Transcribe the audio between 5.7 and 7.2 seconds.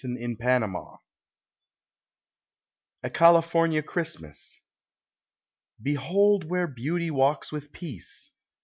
Behold where Beauty